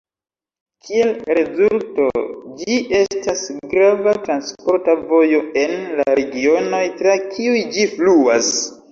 [0.85, 2.05] Kiel rezulto,
[2.61, 8.49] ĝi estas grava transporta vojo en la regionoj tra kiuj ĝi fluas.